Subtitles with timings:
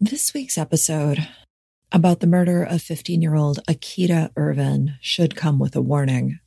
[0.00, 1.26] This week's episode
[1.90, 6.38] about the murder of 15 year old Akita Ervin should come with a warning.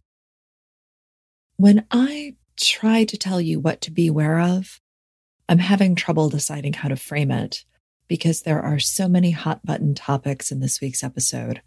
[1.57, 4.79] When I try to tell you what to beware of,
[5.49, 7.65] I'm having trouble deciding how to frame it
[8.07, 11.61] because there are so many hot button topics in this week's episode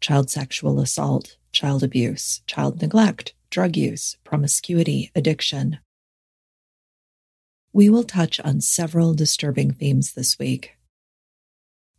[0.00, 5.80] child sexual assault, child abuse, child neglect, drug use, promiscuity, addiction.
[7.72, 10.75] We will touch on several disturbing themes this week.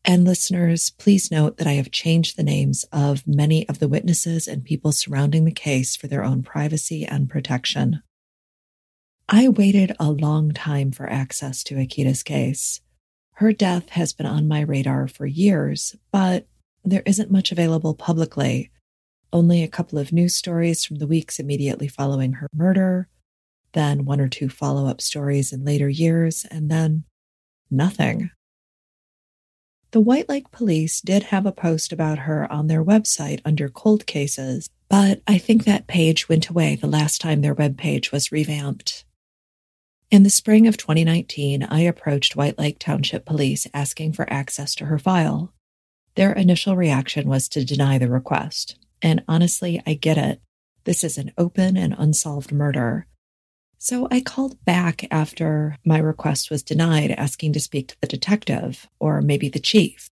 [0.09, 4.47] And listeners, please note that I have changed the names of many of the witnesses
[4.47, 8.01] and people surrounding the case for their own privacy and protection.
[9.27, 12.79] I waited a long time for access to Akita's case.
[13.33, 16.47] Her death has been on my radar for years, but
[16.85, 18.71] there isn't much available publicly.
[19.33, 23.09] Only a couple of news stories from the weeks immediately following her murder,
[23.73, 27.03] then one or two follow up stories in later years, and then
[27.69, 28.31] nothing.
[29.91, 34.05] The White Lake Police did have a post about her on their website under cold
[34.05, 39.05] cases, but I think that page went away the last time their webpage was revamped.
[40.11, 44.85] In the spring of 2019, I approached White Lake Township Police asking for access to
[44.85, 45.53] her file.
[46.15, 48.77] Their initial reaction was to deny the request.
[49.01, 50.41] And honestly, I get it.
[50.83, 53.07] This is an open and unsolved murder.
[53.79, 58.87] So I called back after my request was denied, asking to speak to the detective
[58.99, 60.09] or maybe the chief.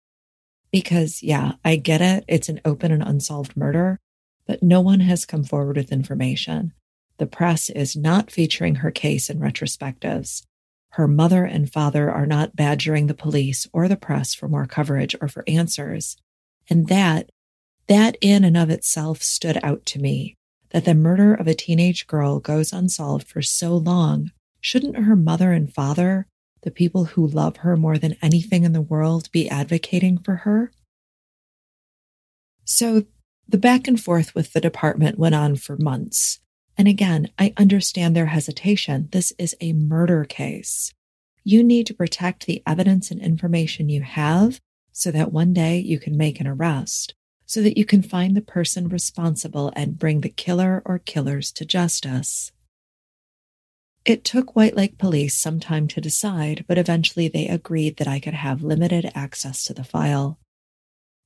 [0.71, 2.23] Because, yeah, I get it.
[2.27, 3.99] It's an open and unsolved murder,
[4.47, 6.73] but no one has come forward with information.
[7.17, 10.43] The press is not featuring her case in retrospectives.
[10.91, 15.15] Her mother and father are not badgering the police or the press for more coverage
[15.21, 16.15] or for answers.
[16.69, 17.29] And that,
[17.87, 20.37] that in and of itself stood out to me
[20.71, 24.31] that the murder of a teenage girl goes unsolved for so long,
[24.61, 26.27] shouldn't her mother and father,
[26.61, 30.71] the people who love her more than anything in the world, be advocating for her?
[32.65, 33.05] So
[33.47, 36.39] the back and forth with the department went on for months.
[36.77, 39.09] And again, I understand their hesitation.
[39.11, 40.93] This is a murder case.
[41.43, 45.99] You need to protect the evidence and information you have so that one day you
[45.99, 47.15] can make an arrest
[47.49, 51.65] so that you can find the person responsible and bring the killer or killers to
[51.65, 52.51] justice.
[54.05, 58.19] It took White Lake Police some time to decide, but eventually they agreed that I
[58.19, 60.37] could have limited access to the file.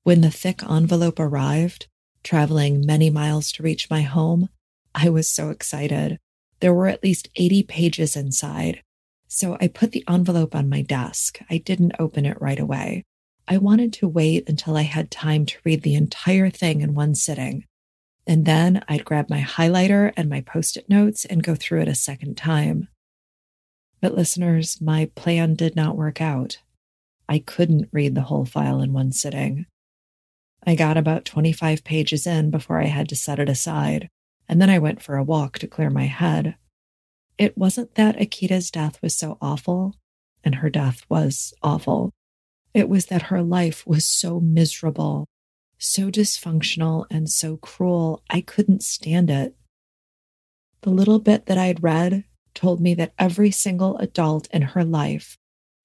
[0.03, 1.88] When the thick envelope arrived,
[2.23, 4.47] traveling many miles to reach my home,
[4.95, 6.19] I was so excited.
[6.62, 8.81] There were at least 80 pages inside.
[9.28, 11.39] So I put the envelope on my desk.
[11.50, 13.03] I didn't open it right away.
[13.48, 17.14] I wanted to wait until I had time to read the entire thing in one
[17.14, 17.66] sitting.
[18.26, 21.90] And then I'd grab my highlighter and my post it notes and go through it
[21.90, 22.88] a second time.
[24.02, 26.59] But listeners, my plan did not work out.
[27.28, 29.66] I couldn't read the whole file in one sitting.
[30.66, 34.10] I got about 25 pages in before I had to set it aside,
[34.48, 36.56] and then I went for a walk to clear my head.
[37.38, 39.96] It wasn't that Akita's death was so awful,
[40.44, 42.12] and her death was awful.
[42.73, 45.28] It was that her life was so miserable,
[45.78, 48.23] so dysfunctional, and so cruel.
[48.29, 49.56] I couldn't stand it.
[50.81, 55.38] The little bit that I'd read told me that every single adult in her life,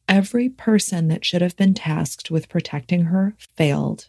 [0.09, 4.09] every person that should have been tasked with protecting her, failed.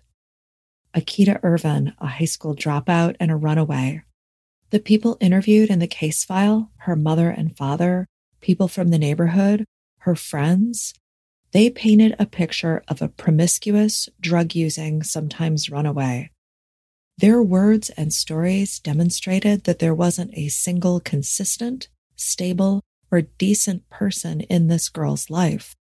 [0.95, 4.01] Akita Ervin, a high school dropout and a runaway.
[4.71, 8.07] The people interviewed in the case file, her mother and father,
[8.41, 9.65] people from the neighborhood,
[9.99, 10.93] her friends,
[11.51, 16.29] they painted a picture of a promiscuous, drug using, sometimes runaway.
[17.17, 22.81] Their words and stories demonstrated that there wasn't a single consistent, stable,
[23.11, 25.75] or decent person in this girl's life.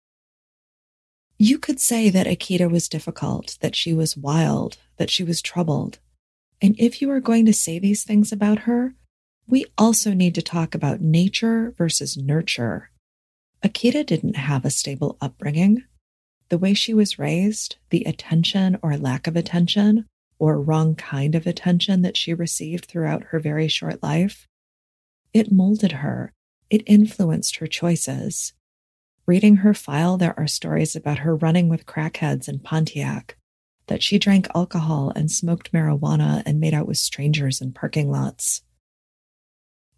[1.39, 5.99] You could say that Akita was difficult, that she was wild, that she was troubled.
[6.63, 8.95] And if you are going to say these things about her,
[9.47, 12.91] we also need to talk about nature versus nurture.
[13.67, 15.83] Akita didn't have a stable upbringing.
[16.51, 20.07] The way she was raised, the attention or lack of attention,
[20.39, 24.47] or wrong kind of attention that she received throughout her very short life,
[25.33, 26.33] it molded her.
[26.71, 28.53] It influenced her choices.
[29.27, 33.37] Reading her file, there are stories about her running with crackheads in Pontiac,
[33.89, 38.63] that she drank alcohol and smoked marijuana and made out with strangers in parking lots.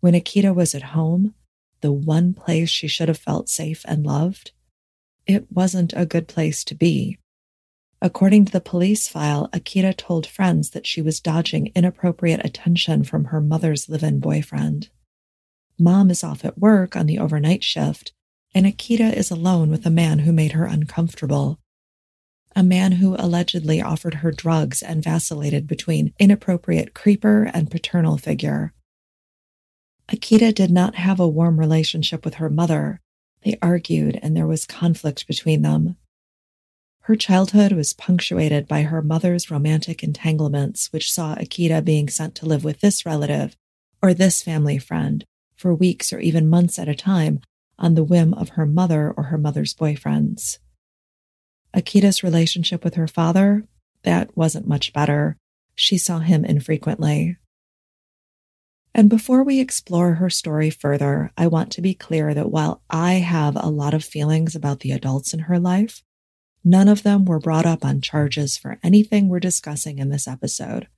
[0.00, 1.35] When Akita was at home,
[1.80, 4.52] the one place she should have felt safe and loved,
[5.26, 7.19] it wasn't a good place to be.
[8.00, 13.26] According to the police file, Akita told friends that she was dodging inappropriate attention from
[13.26, 14.88] her mother's live in boyfriend.
[15.78, 18.12] Mom is off at work on the overnight shift,
[18.54, 21.58] and Akita is alone with a man who made her uncomfortable.
[22.56, 28.72] A man who allegedly offered her drugs and vacillated between inappropriate creeper and paternal figure.
[30.10, 33.00] Akita did not have a warm relationship with her mother.
[33.44, 35.96] They argued and there was conflict between them.
[37.02, 42.46] Her childhood was punctuated by her mother's romantic entanglements, which saw Akita being sent to
[42.46, 43.56] live with this relative
[44.02, 45.25] or this family friend
[45.56, 47.40] for weeks or even months at a time
[47.78, 50.58] on the whim of her mother or her mother's boyfriends.
[51.75, 53.64] Akita's relationship with her father,
[54.02, 55.37] that wasn't much better.
[55.75, 57.37] She saw him infrequently.
[58.94, 63.14] And before we explore her story further, I want to be clear that while I
[63.14, 66.02] have a lot of feelings about the adults in her life,
[66.64, 70.88] none of them were brought up on charges for anything we're discussing in this episode.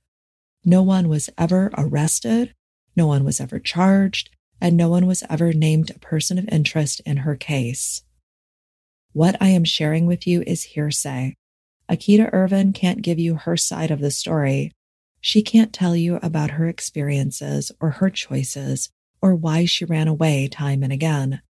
[0.63, 2.53] No one was ever arrested,
[2.95, 4.29] no one was ever charged,
[4.59, 8.03] and no one was ever named a person of interest in her case.
[9.13, 11.35] What I am sharing with you is hearsay.
[11.89, 14.71] Akita Ervin can't give you her side of the story.
[15.21, 18.89] She can't tell you about her experiences or her choices
[19.21, 21.41] or why she ran away time and again.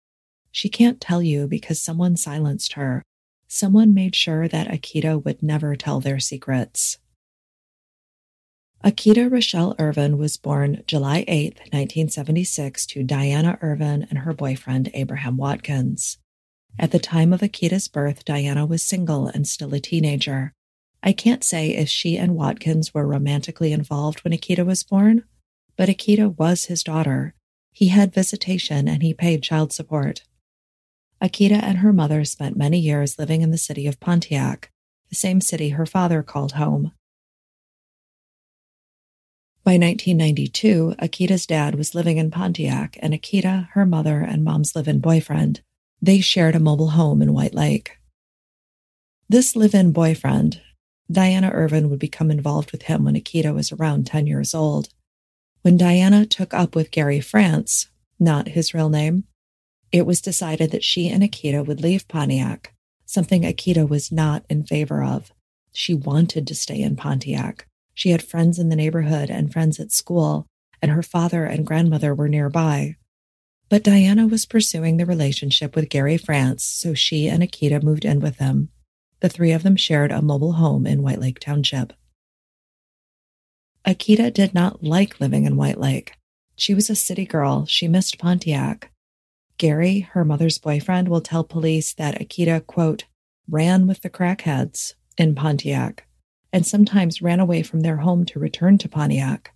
[0.51, 3.01] She can't tell you because someone silenced her.
[3.47, 6.97] Someone made sure that Akita would never tell their secrets.
[8.83, 15.38] Akita Rochelle Ervin was born July 8, 1976, to Diana Ervin and her boyfriend Abraham
[15.38, 16.17] Watkins.
[16.79, 20.53] At the time of Akita's birth, Diana was single and still a teenager.
[21.03, 25.24] I can't say if she and Watkins were romantically involved when Akita was born,
[25.75, 27.33] but Akita was his daughter.
[27.71, 30.24] He had visitation and he paid child support.
[31.21, 34.71] Akita and her mother spent many years living in the city of Pontiac,
[35.09, 36.92] the same city her father called home.
[39.63, 44.88] By 1992, Akita's dad was living in Pontiac, and Akita, her mother, and mom's live
[44.88, 45.62] in boyfriend,
[46.01, 47.98] they shared a mobile home in White Lake.
[49.30, 50.59] This live in boyfriend,
[51.09, 54.89] Diana Ervin, would become involved with him when Akita was around 10 years old.
[55.62, 57.88] When Diana took up with Gary France,
[58.19, 59.25] not his real name,
[59.92, 62.74] it was decided that she and Akita would leave Pontiac,
[63.06, 65.31] something Akita was not in favor of.
[65.74, 67.68] She wanted to stay in Pontiac.
[67.94, 70.48] She had friends in the neighborhood and friends at school,
[70.81, 72.95] and her father and grandmother were nearby.
[73.69, 78.19] But Diana was pursuing the relationship with Gary France, so she and Akita moved in
[78.19, 78.69] with him.
[79.21, 81.94] The three of them shared a mobile home in White Lake Township.
[83.85, 86.13] Akita did not like living in White Lake.
[86.56, 87.65] She was a city girl.
[87.65, 88.91] She missed Pontiac.
[89.57, 93.06] Gary, her mother's boyfriend, will tell police that Akita, quote,
[93.47, 96.07] ran with the crackheads in Pontiac
[96.51, 99.53] and sometimes ran away from their home to return to Pontiac.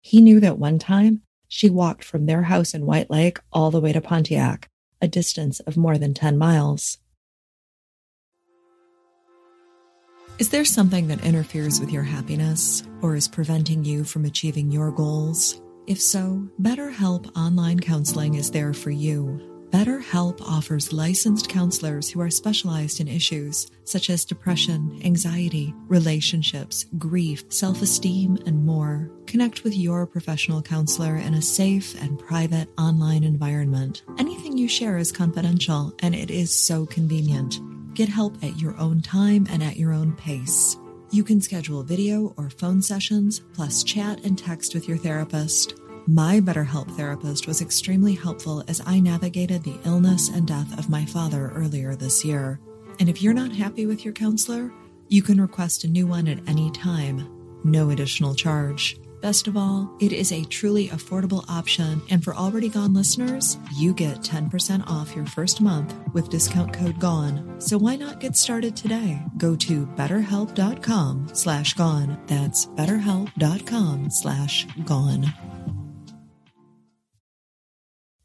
[0.00, 3.80] He knew that one time she walked from their house in White Lake all the
[3.80, 4.68] way to Pontiac,
[5.00, 6.98] a distance of more than 10 miles.
[10.38, 14.92] Is there something that interferes with your happiness or is preventing you from achieving your
[14.92, 15.60] goals?
[15.88, 19.40] If so, BetterHelp Online Counseling is there for you.
[19.70, 27.42] BetterHelp offers licensed counselors who are specialized in issues such as depression, anxiety, relationships, grief,
[27.48, 29.10] self esteem, and more.
[29.26, 34.04] Connect with your professional counselor in a safe and private online environment.
[34.18, 37.60] Anything you share is confidential, and it is so convenient.
[37.98, 40.76] Get help at your own time and at your own pace.
[41.10, 45.74] You can schedule video or phone sessions, plus chat and text with your therapist.
[46.06, 51.06] My BetterHelp therapist was extremely helpful as I navigated the illness and death of my
[51.06, 52.60] father earlier this year.
[53.00, 54.72] And if you're not happy with your counselor,
[55.08, 57.28] you can request a new one at any time,
[57.64, 58.96] no additional charge.
[59.20, 63.92] Best of all, it is a truly affordable option, and for already gone listeners, you
[63.92, 67.56] get 10% off your first month with discount code GONE.
[67.58, 69.20] So why not get started today?
[69.36, 72.16] Go to betterhelp.com slash gone.
[72.28, 75.34] That's betterhelp.com slash gone.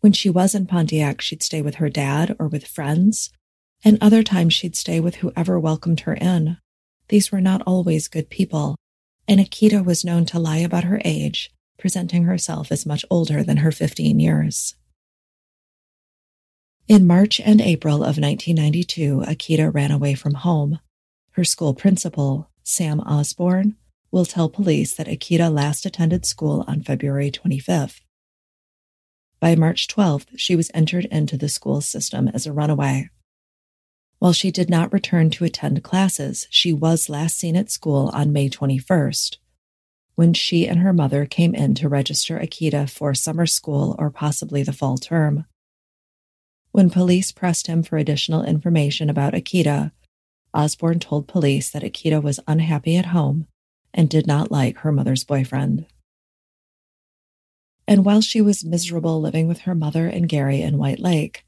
[0.02, 3.32] When she was in Pontiac, she'd stay with her dad or with friends,
[3.84, 6.58] and other times she'd stay with whoever welcomed her in.
[7.08, 8.76] These were not always good people,
[9.28, 13.58] and Akita was known to lie about her age, presenting herself as much older than
[13.58, 14.76] her 15 years.
[16.88, 20.80] In March and April of 1992, Akita ran away from home.
[21.32, 23.76] Her school principal, Sam Osborne,
[24.12, 28.02] will tell police that Akita last attended school on February 25th.
[29.40, 33.10] By March 12th, she was entered into the school system as a runaway.
[34.24, 38.32] While she did not return to attend classes, she was last seen at school on
[38.32, 39.36] May 21st,
[40.16, 44.64] when she and her mother came in to register Akita for summer school or possibly
[44.64, 45.44] the fall term.
[46.72, 49.92] When police pressed him for additional information about Akita,
[50.54, 53.48] Osborne told police that Akita was unhappy at home
[53.94, 55.86] and did not like her mother's boyfriend.
[57.86, 61.44] And while she was miserable living with her mother and Gary in White Lake,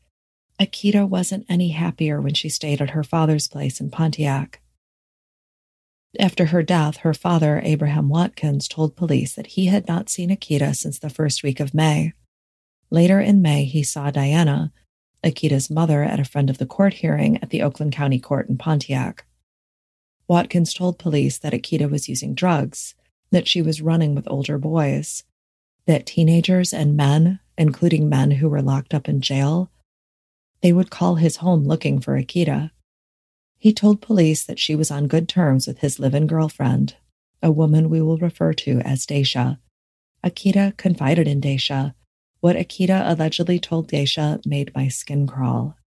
[0.60, 4.62] Akita wasn't any happier when she stayed at her father's place in Pontiac.
[6.18, 10.74] After her death, her father, Abraham Watkins, told police that he had not seen Akita
[10.74, 12.14] since the first week of May.
[12.90, 14.72] Later in May, he saw Diana,
[15.26, 18.58] Akita's mother, at a friend of the court hearing at the Oakland County Court in
[18.58, 19.26] Pontiac.
[20.28, 22.96] Watkins told police that Akita was using drugs,
[23.32, 25.24] that she was running with older boys,
[25.86, 29.70] that teenagers and men, including men who were locked up in jail,
[30.66, 32.72] they would call his home looking for Akita.
[33.60, 36.96] He told police that she was on good terms with his live in girlfriend,
[37.44, 39.60] a woman we will refer to as Daisha.
[40.24, 41.94] Akita confided in Daisha.
[42.40, 45.78] What Akita allegedly told Daisha made my skin crawl.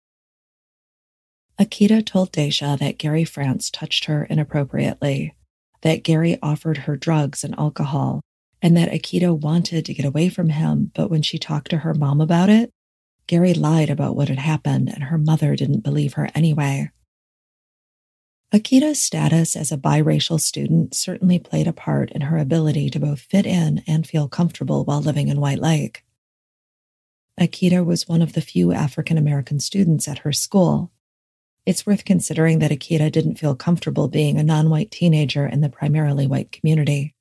[1.59, 5.35] Akita told Daisha that Gary France touched her inappropriately,
[5.81, 8.21] that Gary offered her drugs and alcohol,
[8.61, 11.93] and that Akita wanted to get away from him, but when she talked to her
[11.93, 12.71] mom about it,
[13.29, 16.89] Gary lied about what had happened, and her mother didn't believe her anyway.
[18.51, 23.19] Akita's status as a biracial student certainly played a part in her ability to both
[23.19, 26.03] fit in and feel comfortable while living in White Lake.
[27.39, 30.91] Akita was one of the few African American students at her school.
[31.67, 35.69] It's worth considering that Akita didn't feel comfortable being a non white teenager in the
[35.69, 37.13] primarily white community.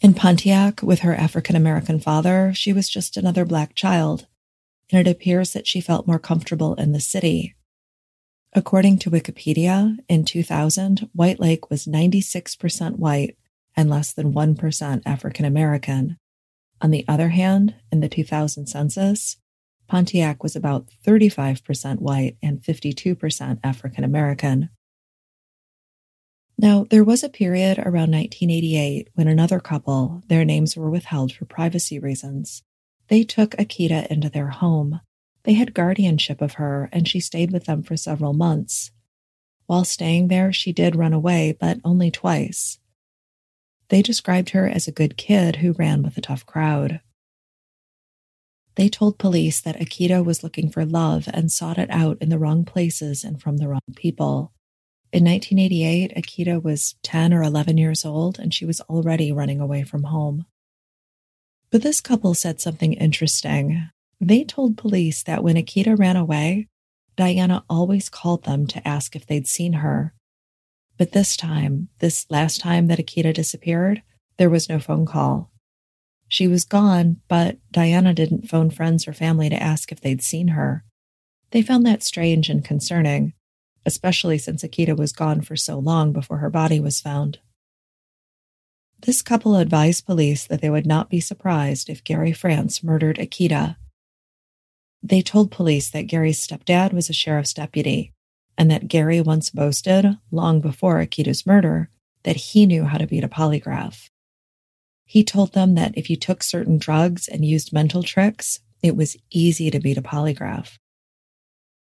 [0.00, 4.26] In Pontiac, with her African American father, she was just another black child,
[4.92, 7.56] and it appears that she felt more comfortable in the city.
[8.52, 13.36] According to Wikipedia, in 2000, White Lake was 96% white
[13.76, 16.16] and less than 1% African American.
[16.80, 19.36] On the other hand, in the 2000 census,
[19.88, 24.70] Pontiac was about 35% white and 52% African American.
[26.60, 31.44] Now, there was a period around 1988 when another couple, their names were withheld for
[31.44, 32.64] privacy reasons.
[33.06, 35.00] They took Akita into their home.
[35.44, 38.90] They had guardianship of her, and she stayed with them for several months.
[39.66, 42.78] While staying there, she did run away, but only twice.
[43.88, 47.00] They described her as a good kid who ran with a tough crowd.
[48.74, 52.38] They told police that Akita was looking for love and sought it out in the
[52.38, 54.52] wrong places and from the wrong people.
[55.10, 59.82] In 1988, Akita was 10 or 11 years old and she was already running away
[59.82, 60.44] from home.
[61.70, 63.88] But this couple said something interesting.
[64.20, 66.68] They told police that when Akita ran away,
[67.16, 70.12] Diana always called them to ask if they'd seen her.
[70.98, 74.02] But this time, this last time that Akita disappeared,
[74.36, 75.50] there was no phone call.
[76.28, 80.48] She was gone, but Diana didn't phone friends or family to ask if they'd seen
[80.48, 80.84] her.
[81.50, 83.32] They found that strange and concerning
[83.88, 87.38] especially since Akita was gone for so long before her body was found.
[89.00, 93.76] This couple advised police that they would not be surprised if Gary France murdered Akita.
[95.02, 98.12] They told police that Gary's stepdad was a sheriff's deputy
[98.58, 101.88] and that Gary once boasted, long before Akita's murder,
[102.24, 104.10] that he knew how to beat a polygraph.
[105.06, 109.16] He told them that if you took certain drugs and used mental tricks, it was
[109.30, 110.76] easy to beat a polygraph.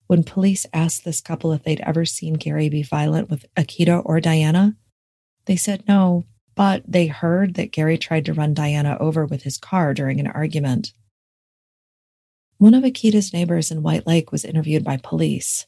[0.07, 4.19] When police asked this couple if they'd ever seen Gary be violent with Akita or
[4.19, 4.75] Diana,
[5.45, 9.57] they said no, but they heard that Gary tried to run Diana over with his
[9.57, 10.93] car during an argument.
[12.57, 15.65] One of Akita's neighbors in White Lake was interviewed by police.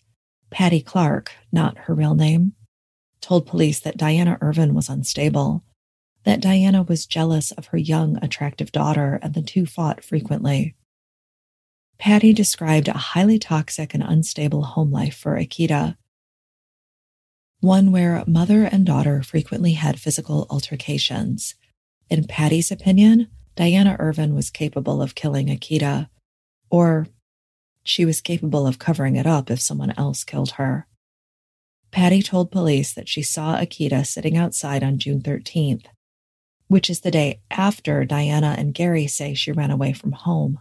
[0.49, 2.53] Patty Clark, not her real name,
[3.21, 5.63] told police that Diana Ervin was unstable,
[6.23, 10.75] that Diana was jealous of her young, attractive daughter, and the two fought frequently.
[11.97, 15.97] Patty described a highly toxic and unstable home life for Akita,
[17.61, 21.55] one where mother and daughter frequently had physical altercations.
[22.09, 26.09] In Patty's opinion, Diana Ervin was capable of killing Akita,
[26.69, 27.07] or
[27.83, 30.87] she was capable of covering it up if someone else killed her.
[31.91, 35.85] Patty told police that she saw Akita sitting outside on June 13th,
[36.67, 40.59] which is the day after Diana and Gary say she ran away from home.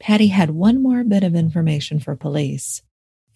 [0.00, 2.82] Patty had one more bit of information for police.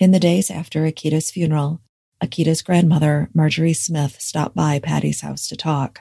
[0.01, 1.83] In the days after Akita's funeral,
[2.23, 6.01] Akita's grandmother, Marjorie Smith, stopped by Patty's house to talk.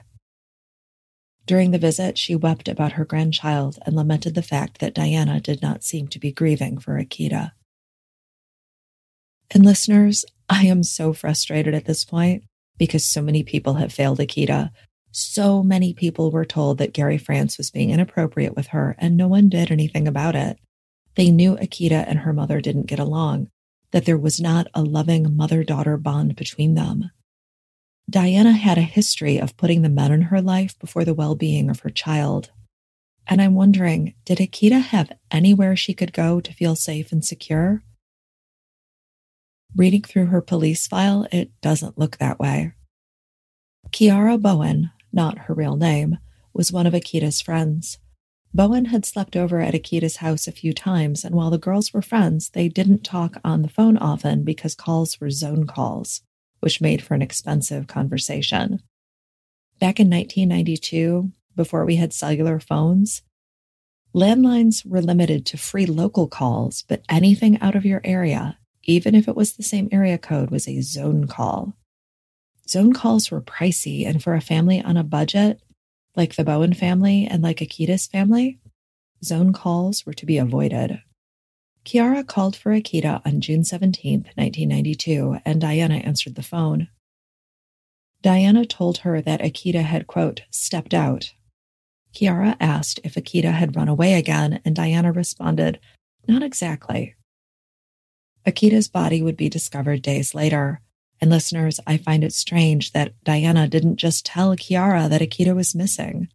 [1.45, 5.61] During the visit, she wept about her grandchild and lamented the fact that Diana did
[5.61, 7.51] not seem to be grieving for Akita.
[9.51, 12.45] And listeners, I am so frustrated at this point
[12.77, 14.71] because so many people have failed Akita.
[15.15, 19.27] So many people were told that Gary France was being inappropriate with her, and no
[19.27, 20.57] one did anything about it.
[21.13, 23.49] They knew Akita and her mother didn't get along,
[23.91, 27.11] that there was not a loving mother daughter bond between them.
[28.09, 31.69] Diana had a history of putting the men in her life before the well being
[31.69, 32.49] of her child.
[33.27, 37.83] And I'm wondering did Akita have anywhere she could go to feel safe and secure?
[39.75, 42.73] Reading through her police file, it doesn't look that way.
[43.91, 46.17] Kiara Bowen, not her real name,
[46.53, 47.99] was one of Akita's friends.
[48.53, 52.03] Bowen had slept over at Akita's house a few times, and while the girls were
[52.03, 56.21] friends, they didn't talk on the phone often because calls were zone calls,
[56.59, 58.79] which made for an expensive conversation.
[59.79, 63.23] Back in 1992, before we had cellular phones,
[64.15, 69.27] landlines were limited to free local calls, but anything out of your area, even if
[69.27, 71.73] it was the same area code, was a zone call.
[72.67, 75.61] Zone calls were pricey, and for a family on a budget,
[76.15, 78.59] like the Bowen family and like Akita's family,
[79.23, 81.01] zone calls were to be avoided.
[81.85, 86.87] Kiara called for Akita on June 17, 1992, and Diana answered the phone.
[88.21, 91.33] Diana told her that Akita had, quote, stepped out.
[92.13, 95.79] Kiara asked if Akita had run away again, and Diana responded,
[96.25, 97.15] not exactly.
[98.45, 100.79] Akita's body would be discovered days later,
[101.23, 105.73] and listeners, I find it strange that Diana didn't just tell Kiara that Akita was
[105.73, 106.27] missing.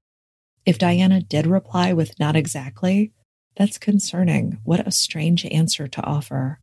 [0.65, 3.13] If Diana did reply with not exactly,
[3.55, 4.61] that's concerning.
[4.65, 6.61] What a strange answer to offer.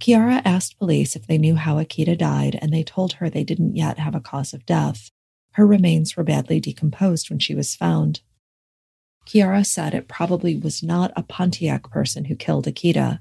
[0.00, 3.76] Kiara asked police if they knew how Akita died, and they told her they didn't
[3.76, 5.10] yet have a cause of death.
[5.52, 8.22] Her remains were badly decomposed when she was found.
[9.26, 13.18] Kiara said it probably was not a Pontiac person who killed Akita.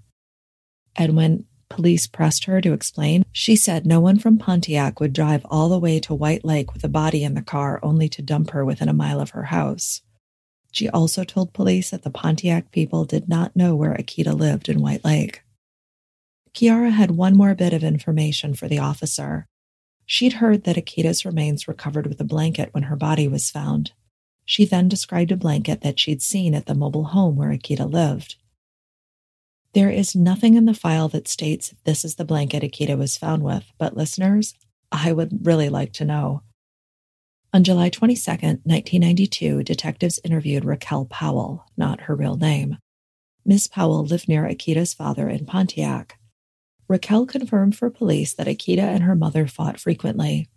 [0.95, 5.45] And when police pressed her to explain, she said no one from Pontiac would drive
[5.49, 8.51] all the way to White Lake with a body in the car only to dump
[8.51, 10.01] her within a mile of her house.
[10.71, 14.81] She also told police that the Pontiac people did not know where Akita lived in
[14.81, 15.41] White Lake.
[16.53, 19.45] Kiara had one more bit of information for the officer.
[20.05, 23.91] She'd heard that Akita's remains were covered with a blanket when her body was found.
[24.45, 28.35] She then described a blanket that she'd seen at the mobile home where Akita lived.
[29.73, 33.43] There is nothing in the file that states this is the blanket Akita was found
[33.43, 34.55] with, but listeners,
[34.91, 36.41] I would really like to know.
[37.53, 42.77] On July 22, 1992, detectives interviewed Raquel Powell, not her real name.
[43.45, 46.19] Miss Powell lived near Akita's father in Pontiac.
[46.87, 50.49] Raquel confirmed for police that Akita and her mother fought frequently.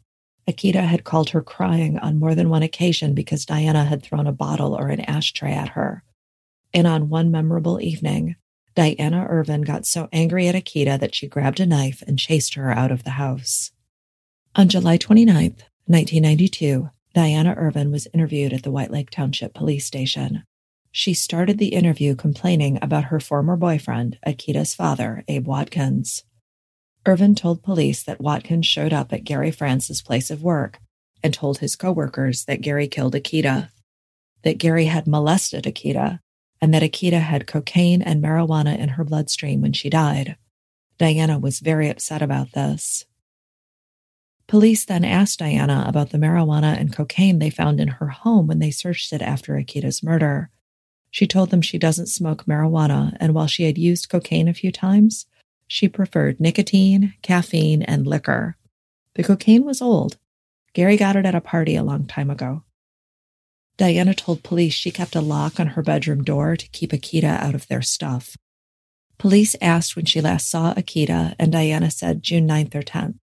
[0.49, 4.33] Akita had called her crying on more than one occasion because Diana had thrown a
[4.33, 6.03] bottle or an ashtray at her.
[6.75, 8.37] And on one memorable evening,
[8.75, 12.71] Diana Ervin got so angry at Akita that she grabbed a knife and chased her
[12.71, 13.73] out of the house.
[14.55, 15.57] On July 29,
[15.87, 20.45] 1992, Diana Ervin was interviewed at the White Lake Township Police Station.
[20.91, 26.25] She started the interview complaining about her former boyfriend, Akita's father, Abe Watkins.
[27.07, 30.79] Ervin told police that Watkins showed up at Gary France's place of work
[31.23, 33.71] and told his coworkers that Gary killed Akita,
[34.43, 36.21] that Gary had molested Akita,
[36.63, 40.37] and that Akita had cocaine and marijuana in her bloodstream when she died.
[40.97, 43.05] Diana was very upset about this.
[44.47, 48.61] Police then asked Diana about the marijuana and cocaine they found in her home when
[48.61, 50.51] they searched it after Akita's murder.
[51.11, 54.71] She told them she doesn't smoke marijuana, and while she had used cocaine a few
[54.71, 55.27] times,
[55.67, 58.57] she preferred nicotine, caffeine, and liquor.
[59.15, 60.17] The cocaine was old.
[60.75, 62.63] Gary got it at a party a long time ago.
[63.79, 67.55] Diana told police she kept a lock on her bedroom door to keep Akita out
[67.55, 68.37] of their stuff.
[69.19, 73.19] Police asked when she last saw Akita, and Diana said June 9th or 10th.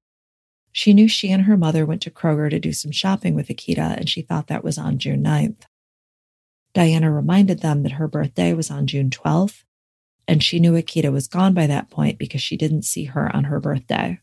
[0.71, 3.97] She knew she and her mother went to Kroger to do some shopping with Akita,
[3.97, 5.63] and she thought that was on June 9th.
[6.73, 9.63] Diana reminded them that her birthday was on June 12th,
[10.27, 13.45] and she knew Akita was gone by that point because she didn't see her on
[13.45, 14.19] her birthday.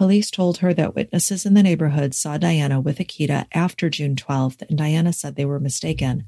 [0.00, 4.62] Police told her that witnesses in the neighborhood saw Diana with Akita after June 12th,
[4.66, 6.24] and Diana said they were mistaken.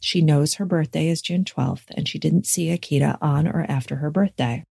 [0.00, 3.94] She knows her birthday is June 12th, and she didn't see Akita on or after
[3.94, 4.64] her birthday.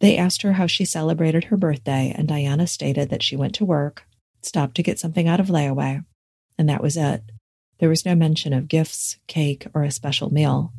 [0.00, 3.64] They asked her how she celebrated her birthday, and Diana stated that she went to
[3.64, 4.02] work,
[4.42, 6.04] stopped to get something out of layaway,
[6.58, 7.22] and that was it.
[7.78, 10.72] There was no mention of gifts, cake, or a special meal.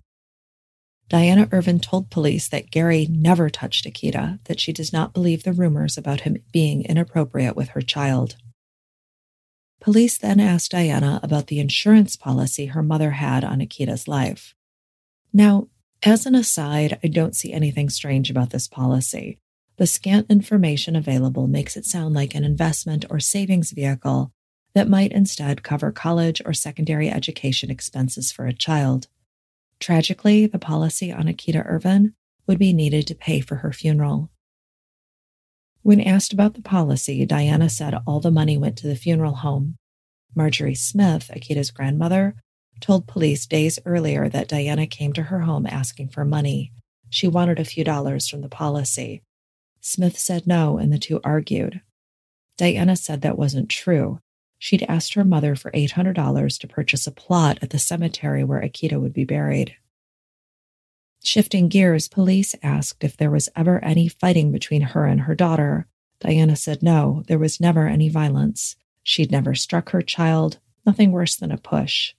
[1.12, 5.52] Diana Ervin told police that Gary never touched Akita, that she does not believe the
[5.52, 8.38] rumors about him being inappropriate with her child.
[9.82, 14.56] Police then asked Diana about the insurance policy her mother had on Akita's life.
[15.34, 15.68] Now,
[16.02, 19.38] as an aside, I don't see anything strange about this policy.
[19.76, 24.32] The scant information available makes it sound like an investment or savings vehicle
[24.76, 29.10] that might instead cover college or secondary education expenses for a child.
[29.82, 32.14] Tragically, the policy on Akita Ervin
[32.48, 34.30] would be needed to pay for her funeral.
[35.82, 39.78] When asked about the policy, Diana said all the money went to the funeral home.
[40.36, 42.36] Marjorie Smith, Akita's grandmother,
[42.80, 46.72] told police days earlier that Diana came to her home asking for money.
[47.10, 49.24] She wanted a few dollars from the policy.
[49.82, 51.82] Smith said no, and the two argued.
[52.58, 54.20] Diana said that wasn't true.
[54.64, 59.02] She'd asked her mother for $800 to purchase a plot at the cemetery where Akita
[59.02, 59.76] would be buried.
[61.24, 65.88] Shifting gears, police asked if there was ever any fighting between her and her daughter.
[66.20, 68.76] Diana said no, there was never any violence.
[69.02, 72.14] She'd never struck her child, nothing worse than a push.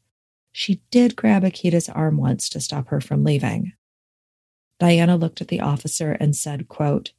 [0.51, 3.73] She did grab Akita's arm once to stop her from leaving.
[4.81, 7.13] Diana looked at the officer and said, quote,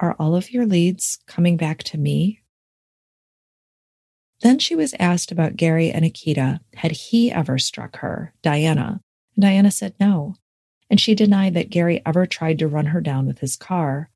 [0.00, 2.42] Are all of your leads coming back to me?
[4.40, 6.60] Then she was asked about Gary and Akita.
[6.74, 9.00] Had he ever struck her, Diana?
[9.34, 10.36] And Diana said no
[10.88, 14.10] and she denied that Gary ever tried to run her down with his car.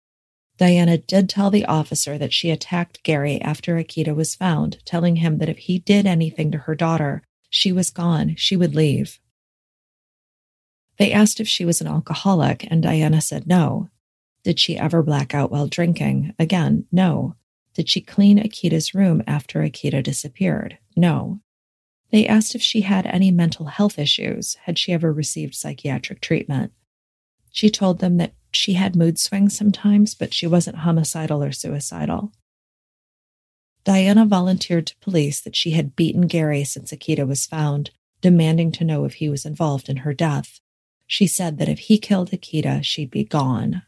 [0.57, 5.39] Diana did tell the officer that she attacked Gary after Akita was found, telling him
[5.39, 9.19] that if he did anything to her daughter, she was gone, she would leave.
[10.99, 13.89] They asked if she was an alcoholic, and Diana said no.
[14.45, 16.35] Did she ever black out while drinking?
[16.39, 17.37] Again, no.
[17.75, 20.79] Did she clean Akita's room after Akita disappeared?
[20.97, 21.41] No.
[22.11, 24.57] They asked if she had any mental health issues.
[24.65, 26.73] Had she ever received psychiatric treatment?
[27.53, 32.33] She told them that she had mood swings sometimes, but she wasn't homicidal or suicidal.
[33.85, 38.85] Diana volunteered to police that she had beaten Gary since Akita was found, demanding to
[38.85, 40.61] know if he was involved in her death.
[41.07, 43.83] She said that if he killed Akita, she'd be gone.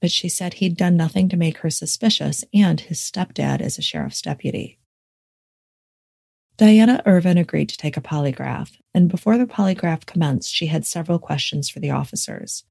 [0.00, 3.82] But she said he'd done nothing to make her suspicious, and his stepdad is a
[3.82, 4.78] sheriff's deputy.
[6.56, 11.18] Diana Ervin agreed to take a polygraph, and before the polygraph commenced, she had several
[11.18, 12.64] questions for the officers.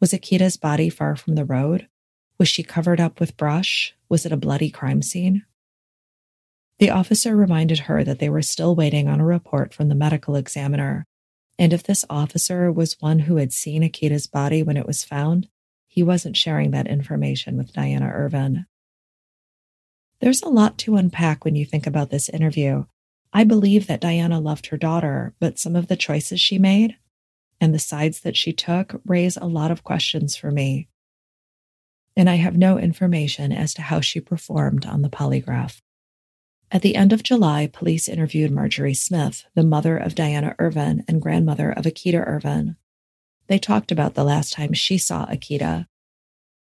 [0.00, 1.88] Was Akita's body far from the road?
[2.38, 3.94] Was she covered up with brush?
[4.08, 5.44] Was it a bloody crime scene?
[6.78, 10.34] The officer reminded her that they were still waiting on a report from the medical
[10.34, 11.06] examiner,
[11.58, 15.48] and if this officer was one who had seen Akita's body when it was found,
[15.92, 18.64] he wasn't sharing that information with Diana Ervin.
[20.20, 22.86] There's a lot to unpack when you think about this interview,
[23.30, 26.96] I believe that Diana loved her daughter, but some of the choices she made
[27.60, 30.88] and the sides that she took raise a lot of questions for me.
[32.16, 35.82] And I have no information as to how she performed on the polygraph.
[36.70, 41.20] At the end of July, police interviewed Marjorie Smith, the mother of Diana Ervin and
[41.20, 42.76] grandmother of Akita Ervin.
[43.46, 45.86] They talked about the last time she saw Akita.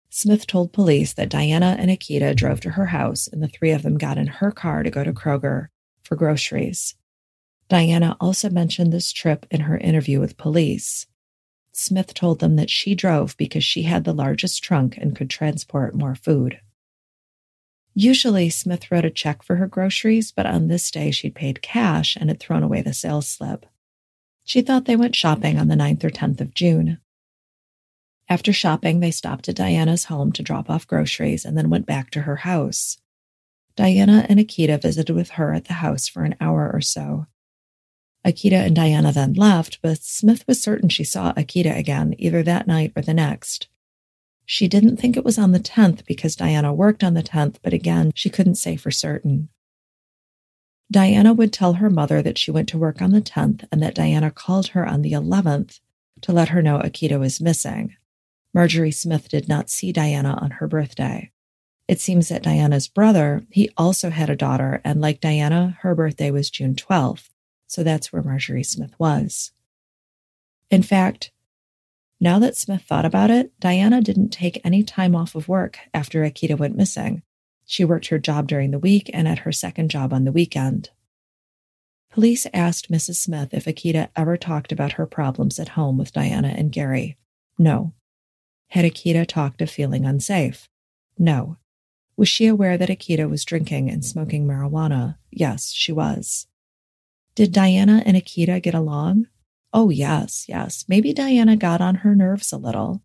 [0.08, 3.82] Smith told police that Diana and Akita drove to her house and the three of
[3.82, 5.68] them got in her car to go to Kroger
[6.02, 6.96] for groceries.
[7.68, 11.06] Diana also mentioned this trip in her interview with police.
[11.72, 15.94] Smith told them that she drove because she had the largest trunk and could transport
[15.94, 16.60] more food.
[17.94, 22.16] Usually, Smith wrote a check for her groceries, but on this day she'd paid cash
[22.16, 23.66] and had thrown away the sales slip.
[24.50, 26.98] She thought they went shopping on the 9th or 10th of June.
[28.28, 32.10] After shopping, they stopped at Diana's home to drop off groceries and then went back
[32.10, 32.98] to her house.
[33.76, 37.26] Diana and Akita visited with her at the house for an hour or so.
[38.26, 42.66] Akita and Diana then left, but Smith was certain she saw Akita again, either that
[42.66, 43.68] night or the next.
[44.44, 47.72] She didn't think it was on the 10th because Diana worked on the 10th, but
[47.72, 49.48] again, she couldn't say for certain.
[50.90, 53.94] Diana would tell her mother that she went to work on the 10th and that
[53.94, 55.80] Diana called her on the 11th
[56.22, 57.94] to let her know Akita is missing.
[58.52, 61.30] Marjorie Smith did not see Diana on her birthday.
[61.86, 66.30] It seems that Diana's brother, he also had a daughter, and like Diana, her birthday
[66.30, 67.28] was June 12th.
[67.66, 69.52] So that's where Marjorie Smith was.
[70.70, 71.30] In fact,
[72.20, 76.22] now that Smith thought about it, Diana didn't take any time off of work after
[76.22, 77.22] Akita went missing.
[77.70, 80.90] She worked her job during the week and at her second job on the weekend.
[82.10, 83.14] Police asked Mrs.
[83.14, 87.16] Smith if Akita ever talked about her problems at home with Diana and Gary.
[87.58, 87.92] No.
[88.70, 90.68] Had Akita talked of feeling unsafe?
[91.16, 91.58] No.
[92.16, 95.18] Was she aware that Akita was drinking and smoking marijuana?
[95.30, 96.48] Yes, she was.
[97.36, 99.28] Did Diana and Akita get along?
[99.72, 100.84] Oh, yes, yes.
[100.88, 103.04] Maybe Diana got on her nerves a little.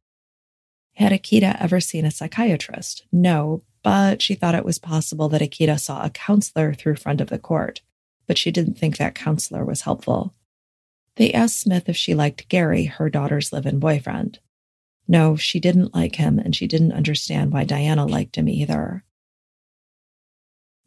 [0.93, 3.05] Had Akita ever seen a psychiatrist?
[3.11, 7.29] No, but she thought it was possible that Akita saw a counselor through friend of
[7.29, 7.81] the court,
[8.25, 10.33] but she didn't think that counselor was helpful.
[11.17, 14.39] They asked Smith if she liked Gary, her daughter's live in boyfriend.
[15.07, 19.03] No, she didn't like him, and she didn't understand why Diana liked him either.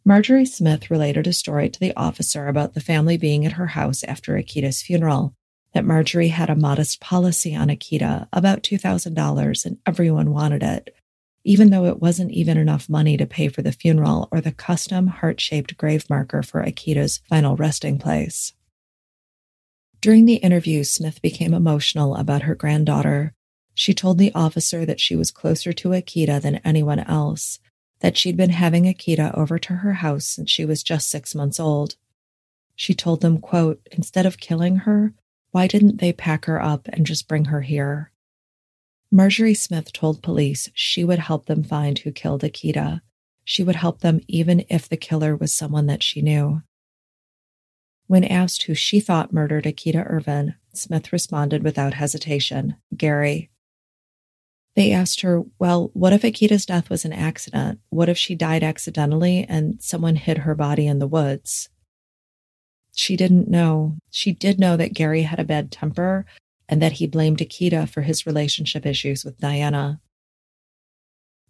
[0.05, 4.03] Marjorie Smith related a story to the officer about the family being at her house
[4.03, 5.35] after Akita's funeral,
[5.73, 10.97] that Marjorie had a modest policy on Akita, about $2,000, and everyone wanted it,
[11.45, 15.07] even though it wasn't even enough money to pay for the funeral or the custom
[15.07, 18.53] heart shaped grave marker for Akita's final resting place.
[20.01, 23.35] During the interview, Smith became emotional about her granddaughter.
[23.75, 27.59] She told the officer that she was closer to Akita than anyone else,
[28.01, 31.59] that she'd been having Akita over to her house since she was just six months
[31.59, 31.97] old.
[32.77, 35.15] She told them, quote, instead of killing her,
[35.51, 38.13] why didn't they pack her up and just bring her here?
[39.11, 43.01] Marjorie Smith told police she would help them find who killed Akita.
[43.45, 46.63] She would help them even if the killer was someone that she knew.
[48.07, 53.51] When asked who she thought murdered Akita Ervin, Smith responded without hesitation Gary.
[54.77, 57.81] They asked her, Well, what if Akita's death was an accident?
[57.91, 61.69] What if she died accidentally and someone hid her body in the woods?
[62.95, 63.97] She didn't know.
[64.11, 66.27] She did know that Gary had a bad temper,
[66.69, 70.01] and that he blamed Akita for his relationship issues with Diana.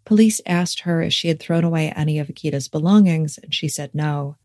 [0.04, 3.94] Police asked her if she had thrown away any of Akita's belongings, and she said
[3.94, 4.36] no.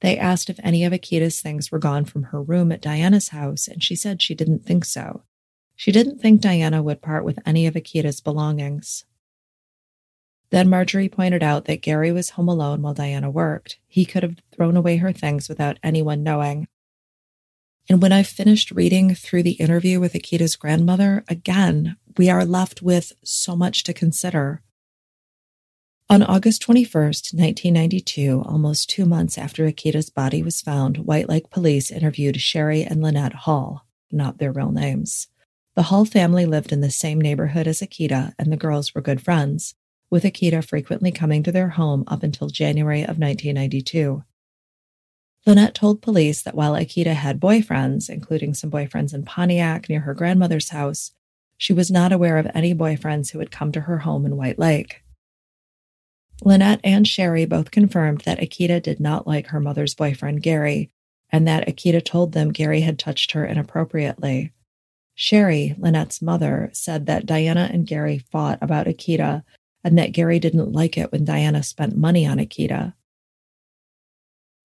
[0.00, 3.66] They asked if any of Akita's things were gone from her room at Diana's house,
[3.66, 5.22] and she said she didn't think so.
[5.74, 9.04] She didn't think Diana would part with any of Akita's belongings.
[10.50, 13.78] Then Marjorie pointed out that Gary was home alone while Diana worked.
[13.86, 16.68] He could have thrown away her things without anyone knowing.
[17.88, 22.82] And when I finished reading through the interview with Akita's grandmother, again, we are left
[22.82, 24.62] with so much to consider.
[26.10, 31.90] On August 21st, 1992, almost two months after Akita's body was found, White Lake police
[31.90, 35.28] interviewed Sherry and Lynette Hall, not their real names.
[35.74, 39.22] The Hall family lived in the same neighborhood as Akita, and the girls were good
[39.22, 39.74] friends,
[40.10, 44.24] with Akita frequently coming to their home up until January of 1992.
[45.46, 50.14] Lynette told police that while Akita had boyfriends, including some boyfriends in Pontiac near her
[50.14, 51.12] grandmother's house,
[51.56, 54.58] she was not aware of any boyfriends who had come to her home in White
[54.58, 55.02] Lake.
[56.42, 60.90] Lynette and Sherry both confirmed that Akita did not like her mother's boyfriend, Gary,
[61.30, 64.52] and that Akita told them Gary had touched her inappropriately.
[65.14, 69.42] Sherry, Lynette's mother, said that Diana and Gary fought about Akita
[69.82, 72.94] and that Gary didn't like it when Diana spent money on Akita.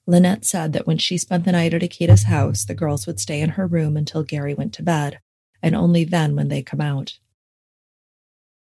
[0.05, 3.39] Lynette said that when she spent the night at Akita's house, the girls would stay
[3.39, 5.19] in her room until Gary went to bed,
[5.61, 7.19] and only then when they come out.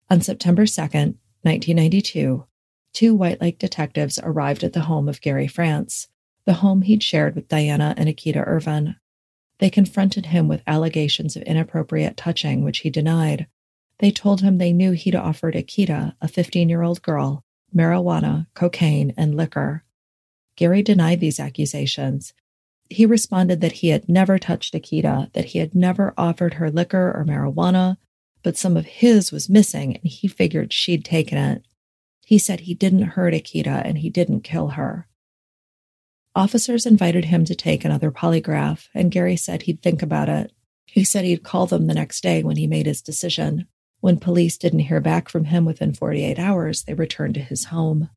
[0.10, 2.46] On September 2nd, 1992,
[2.94, 6.08] two White Lake detectives arrived at the home of Gary France,
[6.46, 8.96] the home he'd shared with Diana and Akita Ervin.
[9.60, 13.48] They confronted him with allegations of inappropriate touching, which he denied.
[14.00, 17.44] They told him they knew he'd offered Akita, a 15 year old girl,
[17.76, 19.84] marijuana, cocaine, and liquor.
[20.58, 22.34] Gary denied these accusations.
[22.90, 27.14] He responded that he had never touched Akita, that he had never offered her liquor
[27.16, 27.98] or marijuana,
[28.44, 31.66] but some of his was missing and he figured she'd taken it.
[32.26, 35.08] He said he didn't hurt Akita and he didn't kill her.
[36.36, 40.52] Officers invited him to take another polygraph, and Gary said he'd think about it.
[40.86, 43.68] He said he'd call them the next day when he made his decision.
[44.02, 48.10] When police didn't hear back from him within 48 hours, they returned to his home.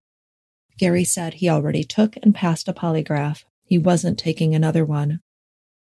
[0.80, 3.44] Gary said he already took and passed a polygraph.
[3.64, 5.20] He wasn't taking another one.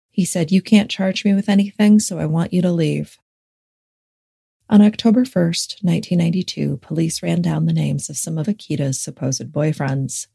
[0.10, 3.18] He said, You can't charge me with anything, so I want you to leave.
[4.70, 10.28] On October 1st, 1992, police ran down the names of some of Akita's supposed boyfriends,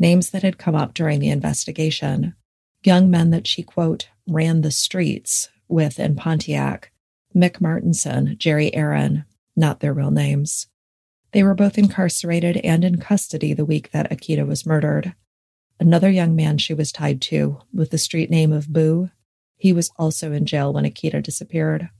[0.00, 2.34] names that had come up during the investigation.
[2.82, 6.90] Young men that she, quote, ran the streets with in Pontiac
[7.36, 10.66] Mick Martinson, Jerry Aaron, not their real names.
[11.32, 15.14] They were both incarcerated and in custody the week that Akita was murdered.
[15.80, 19.10] Another young man she was tied to, with the street name of Boo,
[19.56, 21.90] he was also in jail when Akita disappeared.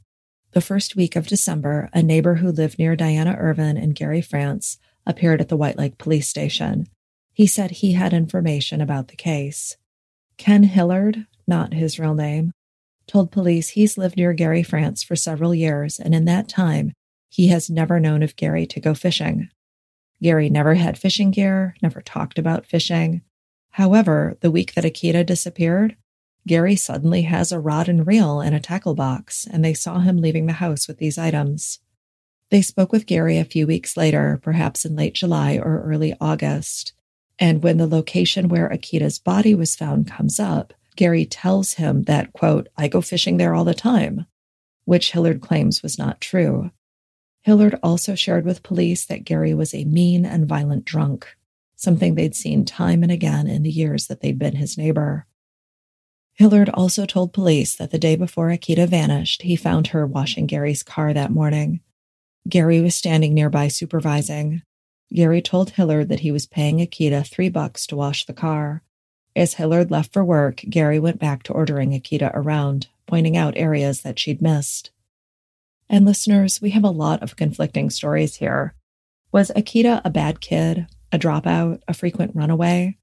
[0.53, 4.79] The first week of December, a neighbor who lived near Diana Ervin and Gary France
[5.07, 6.87] appeared at the White Lake police station.
[7.33, 9.77] He said he had information about the case.
[10.39, 12.53] Ken Hillard, not his real name,
[13.07, 16.93] told police he's lived near Gary France for several years, and in that time,
[17.29, 19.51] he has never known of Gary to go fishing.
[20.23, 23.23] Gary never had fishing gear, never talked about fishing.
[23.71, 25.97] However, the week that Akita disappeared,
[26.47, 30.17] Gary suddenly has a rod and reel and a tackle box, and they saw him
[30.17, 31.81] leaving the house with these items.
[32.51, 36.95] They spoke with Gary a few weeks later, perhaps in late July or early August.
[37.39, 42.33] And when the location where Akita's body was found comes up, Gary tells him that,
[42.33, 44.27] quote, I go fishing there all the time,
[44.87, 46.71] which Hillard claims was not true.
[47.49, 51.35] Hillard also shared with police that Gary was a mean and violent drunk,
[51.77, 55.27] something they'd seen time and again in the years that they'd been his neighbor.
[56.35, 60.83] Hillard also told police that the day before Akita vanished, he found her washing Gary's
[60.83, 61.81] car that morning.
[62.47, 64.61] Gary was standing nearby supervising.
[65.11, 68.83] Gary told Hillard that he was paying Akita three bucks to wash the car.
[69.35, 74.03] As Hillard left for work, Gary went back to ordering Akita around, pointing out areas
[74.03, 74.91] that she'd missed.
[75.91, 78.75] And listeners, we have a lot of conflicting stories here.
[79.33, 82.99] Was Akita a bad kid, a dropout, a frequent runaway?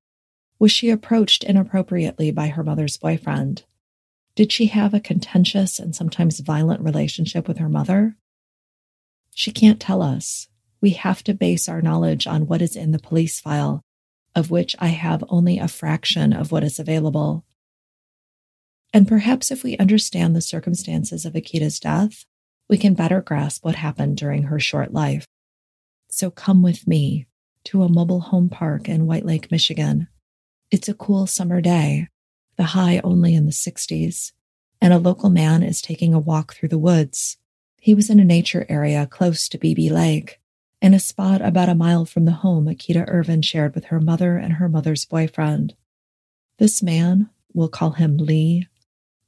[0.59, 3.63] Was she approached inappropriately by her mother's boyfriend?
[4.35, 8.15] Did she have a contentious and sometimes violent relationship with her mother?
[9.33, 10.47] She can't tell us.
[10.81, 13.81] We have to base our knowledge on what is in the police file,
[14.35, 17.45] of which I have only a fraction of what is available.
[18.93, 22.25] And perhaps if we understand the circumstances of Akita's death,
[22.69, 25.27] we can better grasp what happened during her short life.
[26.09, 27.27] So come with me
[27.65, 30.07] to a mobile home park in White Lake, Michigan.
[30.71, 32.07] It's a cool summer day,
[32.57, 34.31] the high only in the 60s,
[34.81, 37.37] and a local man is taking a walk through the woods.
[37.79, 40.39] He was in a nature area close to Beebe Lake,
[40.81, 44.37] in a spot about a mile from the home Akita Ervin shared with her mother
[44.37, 45.75] and her mother's boyfriend.
[46.57, 48.67] This man, we'll call him Lee,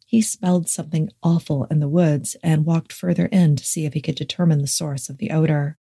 [0.07, 4.01] he smelled something awful in the woods and walked further in to see if he
[4.01, 5.77] could determine the source of the odor.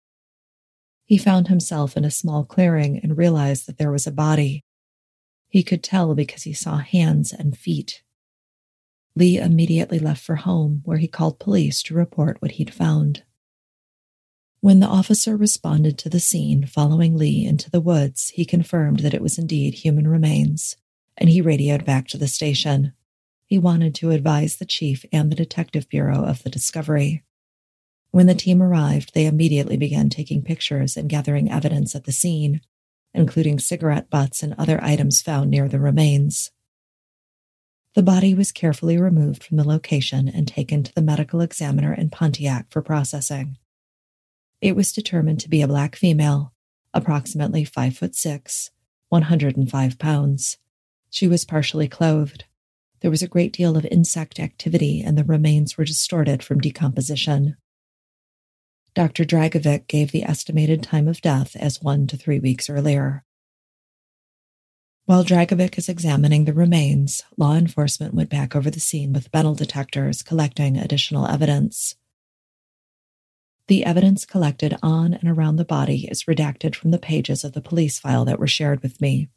[1.05, 4.65] He found himself in a small clearing and realized that there was a body.
[5.49, 8.03] He could tell because he saw hands and feet.
[9.15, 13.23] Lee immediately left for home, where he called police to report what he'd found.
[14.59, 19.15] When the officer responded to the scene following Lee into the woods, he confirmed that
[19.15, 20.77] it was indeed human remains,
[21.17, 22.93] and he radioed back to the station.
[23.47, 27.25] He wanted to advise the chief and the detective bureau of the discovery.
[28.11, 32.61] When the team arrived, they immediately began taking pictures and gathering evidence at the scene,
[33.15, 36.51] including cigarette butts and other items found near the remains.
[37.95, 42.11] The body was carefully removed from the location and taken to the medical examiner in
[42.11, 43.57] Pontiac for processing.
[44.61, 46.53] It was determined to be a black female,
[46.93, 48.71] approximately 5 foot 6,
[49.09, 50.59] 105 pounds.
[51.11, 52.45] She was partially clothed.
[53.07, 57.57] There was a great deal of insect activity and the remains were distorted from decomposition.
[58.97, 59.25] Dr.
[59.25, 63.23] Dragovic gave the estimated time of death as one to three weeks earlier.
[65.05, 69.55] While Dragovic is examining the remains, law enforcement went back over the scene with metal
[69.55, 71.95] detectors collecting additional evidence.
[73.69, 77.63] The evidence collected on and around the body is redacted from the pages of the
[77.63, 79.29] police file that were shared with me.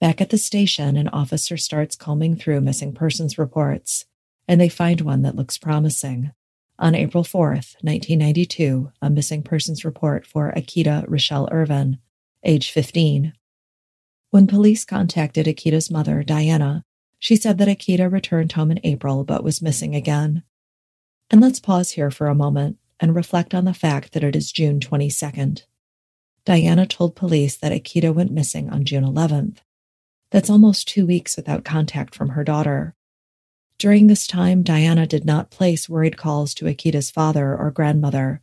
[0.00, 4.04] Back at the station, an officer starts combing through missing persons reports,
[4.46, 6.32] and they find one that looks promising.
[6.78, 11.98] On April 4th, 1992, a missing persons report for Akita Rochelle Ervin,
[12.44, 13.32] age 15.
[14.30, 16.84] When police contacted Akita's mother, Diana,
[17.18, 20.42] she said that Akita returned home in April but was missing again.
[21.30, 24.52] And let's pause here for a moment and reflect on the fact that it is
[24.52, 25.62] June 22nd.
[26.44, 29.56] Diana told police that Akita went missing on June 11th.
[30.30, 32.94] That's almost two weeks without contact from her daughter.
[33.78, 38.40] During this time, Diana did not place worried calls to Akita's father or grandmother.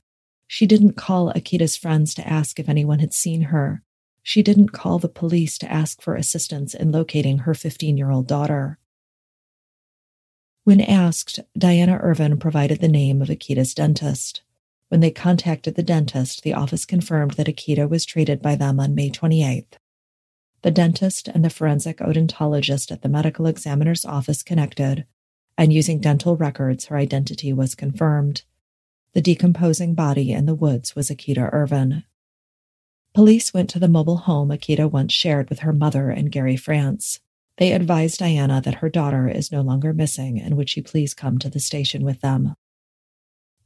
[0.48, 3.82] She didn't call Akita's friends to ask if anyone had seen her.
[4.22, 8.28] She didn't call the police to ask for assistance in locating her 15 year old
[8.28, 8.78] daughter.
[10.64, 14.44] When asked, Diana Ervin provided the name of Akita's dentist.
[14.88, 18.96] When they contacted the dentist, the office confirmed that Akita was treated by them on
[18.96, 19.74] May 28th.
[20.64, 25.06] The dentist and the forensic odontologist at the medical examiner's office connected,
[25.58, 28.44] and using dental records, her identity was confirmed.
[29.14, 32.06] The decomposing body in the woods was Akita Ervin.
[33.14, 37.20] Police went to the mobile home Akita once shared with her mother and Gary France.
[37.58, 41.38] They advised Diana that her daughter is no longer missing and would she please come
[41.40, 42.56] to the station with them.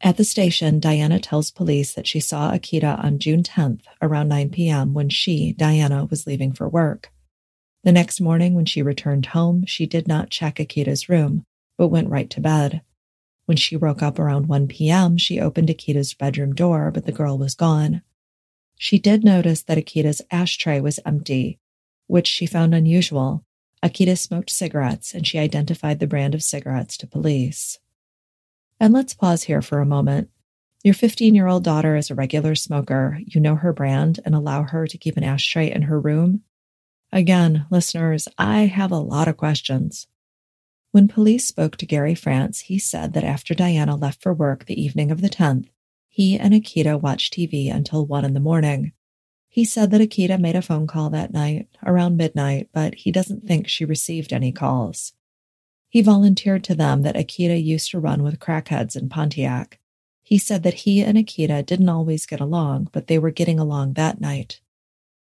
[0.01, 4.49] At the station, Diana tells police that she saw Akita on June 10th around 9
[4.49, 4.93] p.m.
[4.93, 7.11] when she, Diana, was leaving for work.
[7.83, 11.45] The next morning, when she returned home, she did not check Akita's room,
[11.77, 12.81] but went right to bed.
[13.45, 17.37] When she woke up around 1 p.m., she opened Akita's bedroom door, but the girl
[17.37, 18.01] was gone.
[18.75, 21.59] She did notice that Akita's ashtray was empty,
[22.05, 23.45] which she found unusual,
[23.83, 27.79] Akita smoked cigarettes and she identified the brand of cigarettes to police.
[28.79, 30.29] And let's pause here for a moment.
[30.83, 33.19] Your 15 year old daughter is a regular smoker.
[33.25, 36.43] You know her brand and allow her to keep an ashtray in her room.
[37.11, 40.07] Again, listeners, I have a lot of questions.
[40.91, 44.81] When police spoke to Gary France, he said that after Diana left for work the
[44.81, 45.67] evening of the 10th,
[46.07, 48.93] he and Akita watched TV until 1 in the morning.
[49.49, 53.47] He said that Akita made a phone call that night around midnight, but he doesn't
[53.47, 55.13] think she received any calls.
[55.89, 59.79] He volunteered to them that Akita used to run with crackheads in Pontiac.
[60.21, 63.93] He said that he and Akita didn't always get along, but they were getting along
[63.93, 64.59] that night.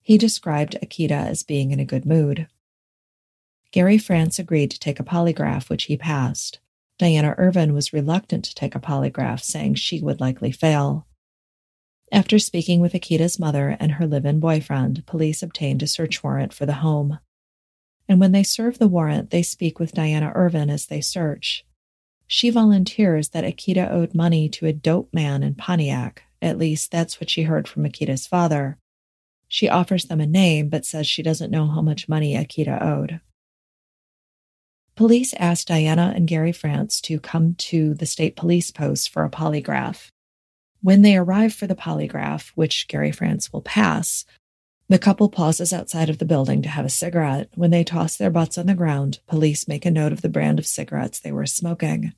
[0.02, 2.48] He described Akita as being in a good mood.
[3.70, 6.58] Gary France agreed to take a polygraph, which he passed.
[6.98, 11.06] Diana Ervin was reluctant to take a polygraph, saying she would likely fail.
[12.10, 16.52] After speaking with Akita's mother and her live in boyfriend, police obtained a search warrant
[16.52, 17.20] for the home.
[18.10, 21.64] And when they serve the warrant, they speak with Diana Ervin as they search.
[22.26, 26.24] She volunteers that Akita owed money to a dope man in Pontiac.
[26.42, 28.78] At least that's what she heard from Akita's father.
[29.46, 33.20] She offers them a name, but says she doesn't know how much money Akita owed.
[34.96, 39.30] Police asked Diana and Gary France to come to the state police post for a
[39.30, 40.08] polygraph.
[40.82, 44.24] When they arrive for the polygraph, which Gary France will pass,
[44.90, 47.48] the couple pauses outside of the building to have a cigarette.
[47.54, 50.58] When they toss their butts on the ground, police make a note of the brand
[50.58, 52.12] of cigarettes they were smoking.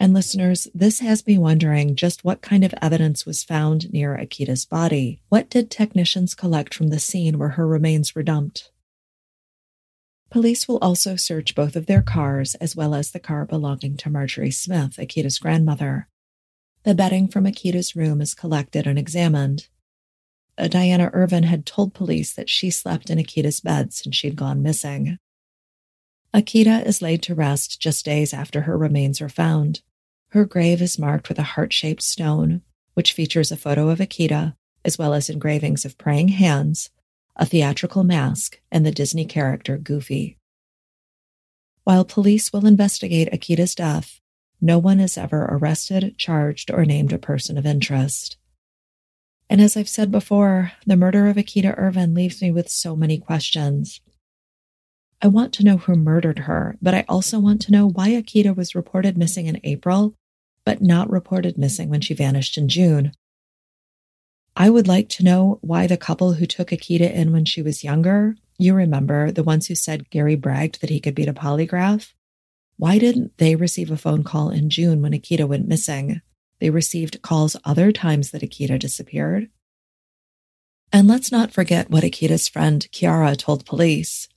[0.00, 4.64] And listeners, this has me wondering just what kind of evidence was found near Akita's
[4.64, 5.20] body.
[5.28, 8.72] What did technicians collect from the scene where her remains were dumped?
[10.28, 14.10] Police will also search both of their cars as well as the car belonging to
[14.10, 16.08] Marjorie Smith, Akita's grandmother.
[16.82, 19.68] The bedding from Akita's room is collected and examined.
[20.58, 24.62] Uh, Diana Ervin had told police that she slept in Akita's bed since she'd gone
[24.62, 25.18] missing.
[26.32, 29.82] Akita is laid to rest just days after her remains are found.
[30.30, 32.62] Her grave is marked with a heart shaped stone,
[32.94, 34.54] which features a photo of Akita,
[34.84, 36.90] as well as engravings of praying hands,
[37.36, 40.38] a theatrical mask, and the Disney character Goofy.
[41.84, 44.20] While police will investigate Akita's death,
[44.60, 48.36] no one is ever arrested, charged, or named a person of interest.
[49.48, 53.18] And as I've said before, the murder of Akita Ervin leaves me with so many
[53.18, 54.00] questions.
[55.22, 58.54] I want to know who murdered her, but I also want to know why Akita
[58.54, 60.14] was reported missing in April,
[60.64, 63.12] but not reported missing when she vanished in June.
[64.56, 67.84] I would like to know why the couple who took Akita in when she was
[67.84, 72.12] younger, you remember, the ones who said Gary bragged that he could beat a polygraph,
[72.78, 76.20] why didn't they receive a phone call in June when Akita went missing?
[76.60, 79.48] They received calls other times that Akita disappeared.
[80.92, 84.28] And let's not forget what Akita's friend Kiara told police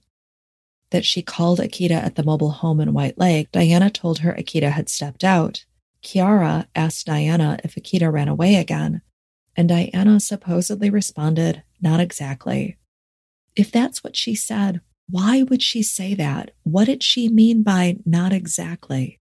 [0.92, 3.52] that she called Akita at the mobile home in White Lake.
[3.52, 5.66] Diana told her Akita had stepped out.
[6.04, 9.02] Kiara asked Diana if Akita ran away again,
[9.56, 12.78] and Diana supposedly responded, Not exactly.
[13.56, 16.52] If that's what she said, why would she say that?
[16.64, 19.20] What did she mean by not exactly?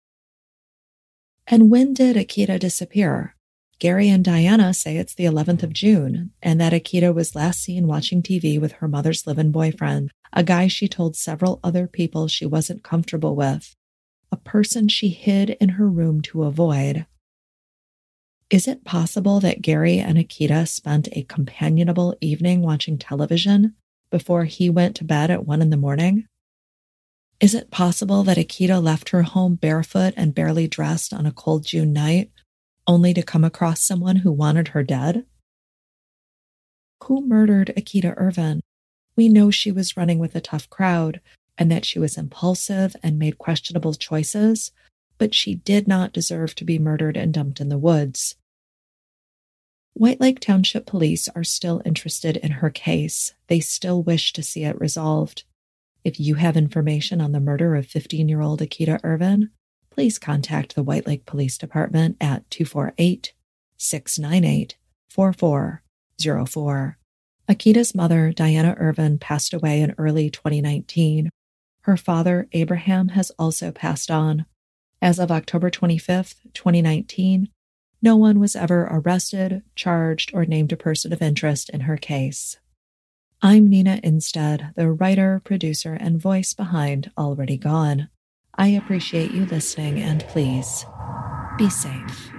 [1.52, 3.34] And when did Akita disappear?
[3.80, 7.88] Gary and Diana say it's the 11th of June, and that Akita was last seen
[7.88, 12.28] watching TV with her mother's live in boyfriend, a guy she told several other people
[12.28, 13.74] she wasn't comfortable with,
[14.30, 17.06] a person she hid in her room to avoid.
[18.48, 23.74] Is it possible that Gary and Akita spent a companionable evening watching television
[24.08, 26.28] before he went to bed at one in the morning?
[27.40, 31.64] Is it possible that Akita left her home barefoot and barely dressed on a cold
[31.64, 32.30] June night,
[32.86, 35.24] only to come across someone who wanted her dead?
[37.04, 38.60] Who murdered Akita Ervin?
[39.16, 41.22] We know she was running with a tough crowd
[41.56, 44.70] and that she was impulsive and made questionable choices,
[45.16, 48.36] but she did not deserve to be murdered and dumped in the woods.
[49.94, 53.32] White Lake Township Police are still interested in her case.
[53.48, 55.44] They still wish to see it resolved.
[56.02, 59.50] If you have information on the murder of 15 year old Akita Ervin,
[59.90, 63.34] please contact the White Lake Police Department at 248
[63.76, 64.76] 698
[65.10, 66.98] 4404.
[67.48, 71.28] Akita's mother, Diana Ervin, passed away in early 2019.
[71.82, 74.46] Her father, Abraham, has also passed on.
[75.02, 77.48] As of October 25th, 2019,
[78.00, 82.58] no one was ever arrested, charged, or named a person of interest in her case.
[83.42, 88.10] I'm Nina Innsted, the writer, producer, and voice behind Already Gone.
[88.56, 90.84] I appreciate you listening and please
[91.56, 92.30] be safe.